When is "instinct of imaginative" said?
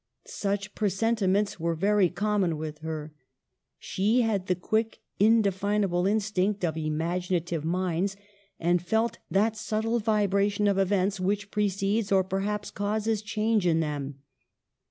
6.07-7.63